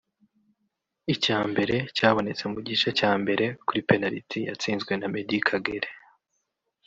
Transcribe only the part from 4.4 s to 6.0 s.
yatsinzwe na Meddie Kagere